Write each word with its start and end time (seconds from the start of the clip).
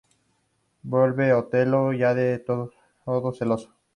Vuelve 0.81 1.31
Otelo, 1.31 1.93
ya 1.93 2.15
del 2.15 2.43
todo 2.43 3.33
celoso. 3.37 3.71